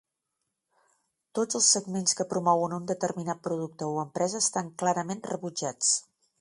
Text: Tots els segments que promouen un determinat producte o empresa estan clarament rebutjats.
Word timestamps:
Tots 1.39 1.57
els 1.59 1.67
segments 1.77 2.17
que 2.21 2.27
promouen 2.33 2.75
un 2.79 2.89
determinat 2.93 3.45
producte 3.51 3.93
o 3.93 4.01
empresa 4.07 4.43
estan 4.47 4.75
clarament 4.85 5.23
rebutjats. 5.33 5.97